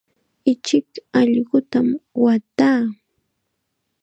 Ichik 0.51 0.89
allqutam 1.19 1.87
waataa. 2.23 2.81